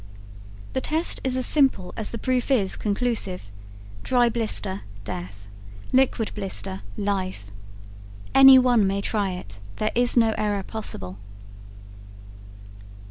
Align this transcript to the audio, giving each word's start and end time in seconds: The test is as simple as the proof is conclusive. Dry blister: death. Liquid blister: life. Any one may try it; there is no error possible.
The 0.73 0.81
test 0.81 1.21
is 1.23 1.37
as 1.37 1.45
simple 1.45 1.93
as 1.95 2.09
the 2.09 2.17
proof 2.17 2.49
is 2.49 2.75
conclusive. 2.75 3.43
Dry 4.01 4.29
blister: 4.29 4.81
death. 5.03 5.45
Liquid 5.93 6.31
blister: 6.33 6.81
life. 6.97 7.45
Any 8.33 8.57
one 8.57 8.87
may 8.87 9.01
try 9.01 9.33
it; 9.33 9.59
there 9.75 9.91
is 9.93 10.17
no 10.17 10.33
error 10.39 10.63
possible. 10.63 11.19